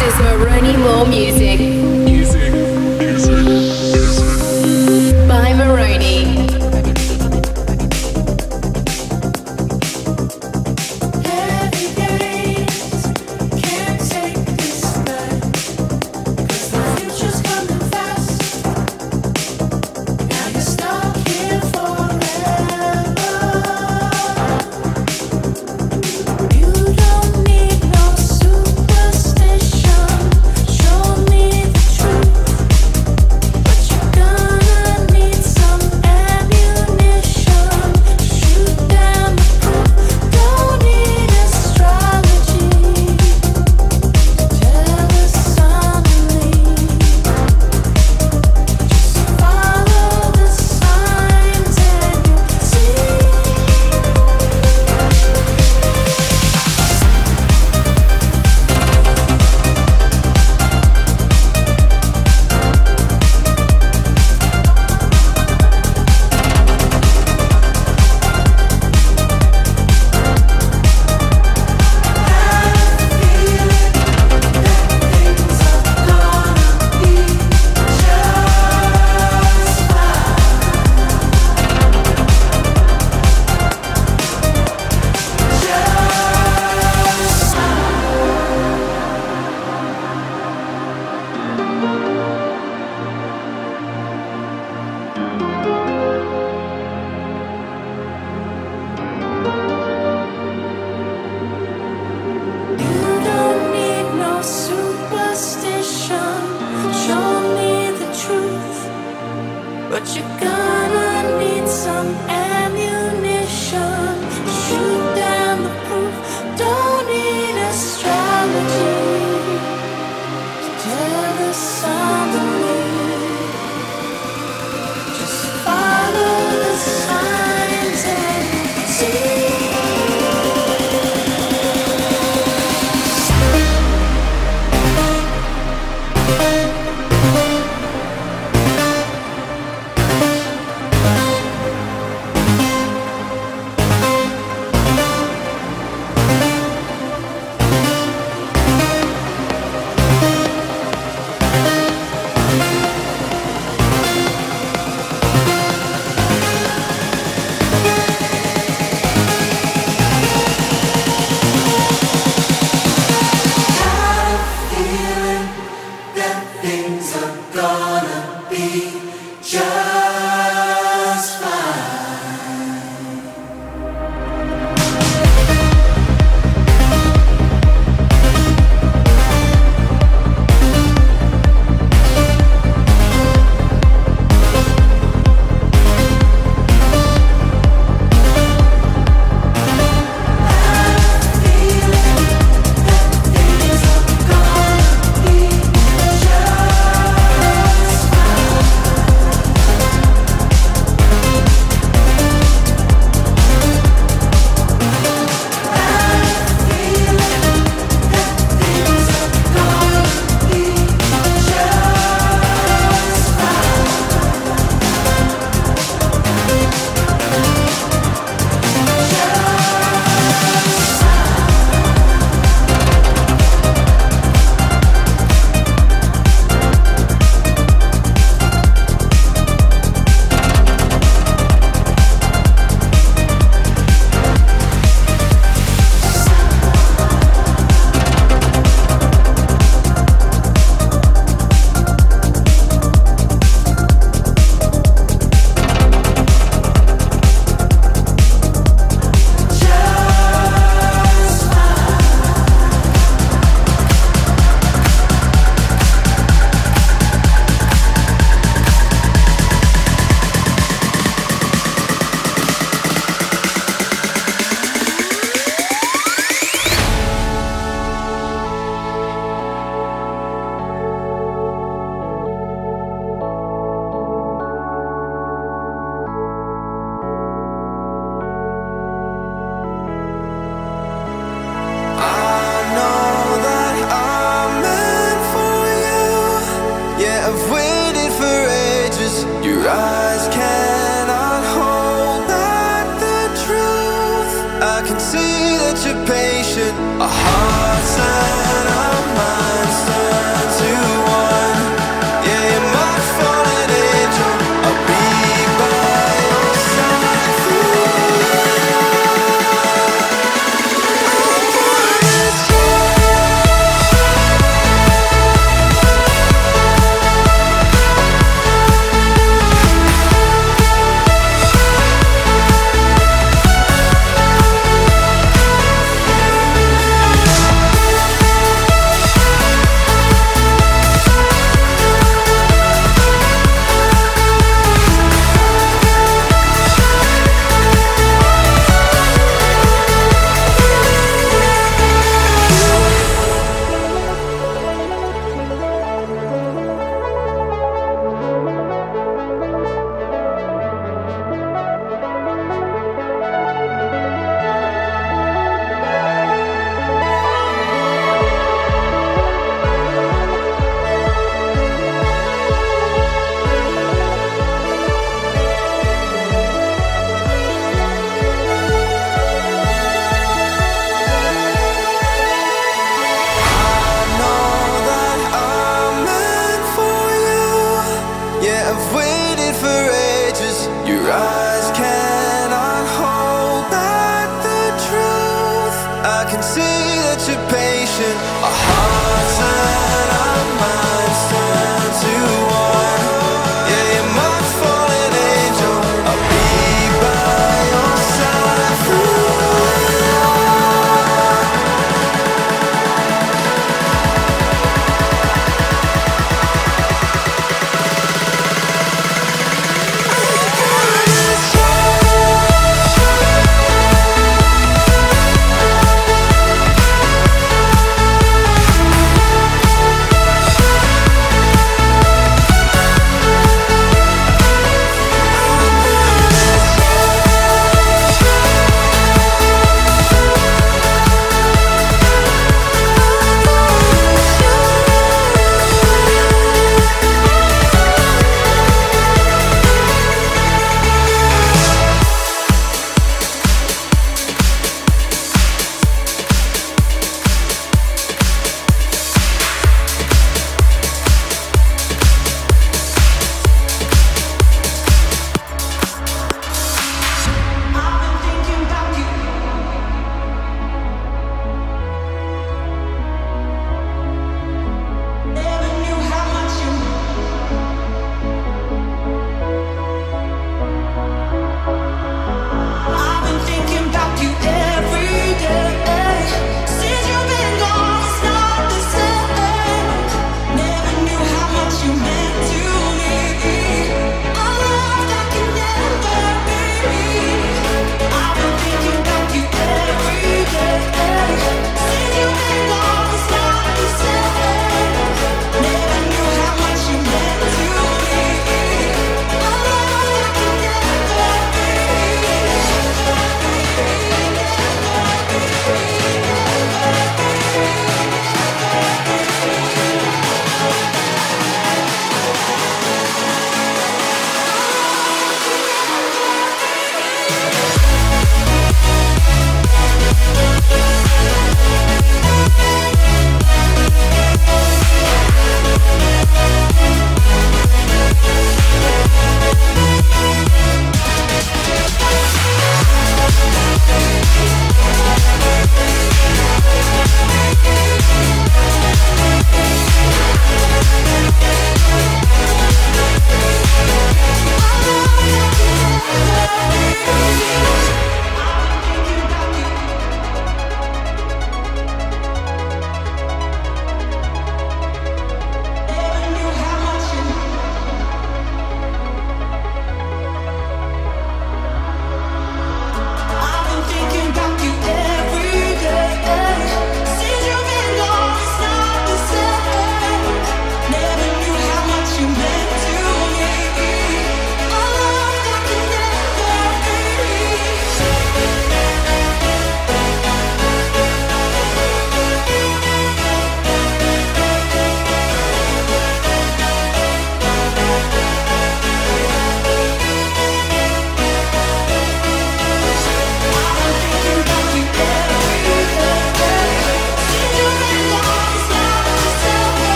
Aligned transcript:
the 0.00 1.99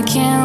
I 0.00 0.02
can't 0.02 0.39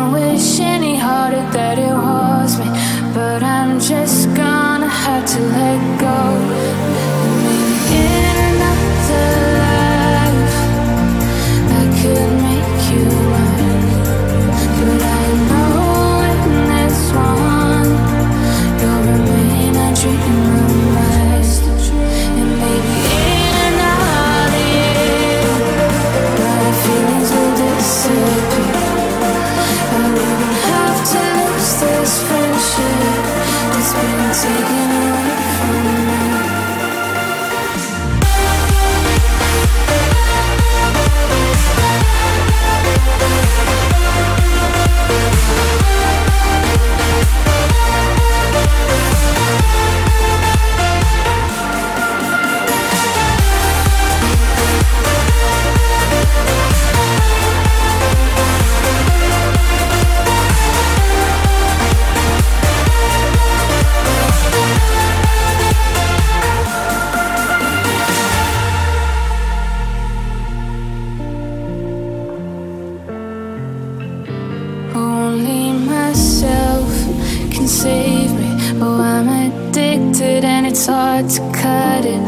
hard 80.87 81.29
to 81.29 81.41
cut 81.51 82.05
it, 82.05 82.21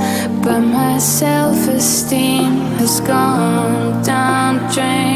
but 0.44 0.62
my 0.62 0.98
self 0.98 1.68
esteem 1.68 2.54
has 2.80 3.00
gone 3.02 4.04
down 4.04 4.56
drain. 4.74 5.07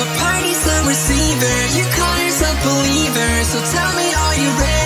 But 0.00 0.16
party's 0.16 0.64
the 0.64 0.84
receiver, 0.88 1.56
you 1.76 1.84
call 1.92 2.16
yourself 2.24 2.56
believer, 2.64 3.44
so 3.44 3.60
tell 3.70 3.92
me 3.96 4.14
are 4.14 4.34
you 4.40 4.50
ready? 4.58 4.79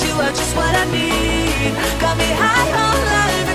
you 0.00 0.14
are 0.14 0.32
just 0.32 0.56
what 0.56 0.74
I 0.74 0.84
need. 0.90 1.72
Got 2.00 2.16
me 2.16 2.24
high 2.24 2.72
on 2.72 2.98
life. 3.12 3.51